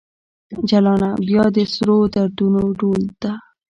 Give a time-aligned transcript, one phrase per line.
[0.69, 1.09] جلانه!
[1.27, 3.31] بیا د سرو دردونو ډول ته